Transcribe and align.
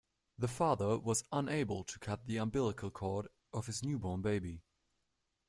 The 0.39 0.47
father 0.47 0.97
was 0.97 1.23
unable 1.31 1.83
to 1.83 1.99
cut 1.99 2.25
the 2.25 2.37
umbilical 2.37 2.89
cord 2.89 3.27
of 3.53 3.67
his 3.67 3.83
newborn 3.83 4.23
baby. 4.23 4.63